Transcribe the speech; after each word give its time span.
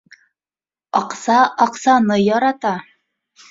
Аҡса 1.01 1.37
аҡсаны 1.67 2.19
ярата. 2.23 2.75